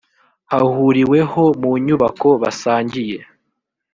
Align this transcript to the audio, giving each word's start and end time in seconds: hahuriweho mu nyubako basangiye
hahuriweho 0.51 1.43
mu 1.61 1.71
nyubako 1.85 2.29
basangiye 2.41 3.17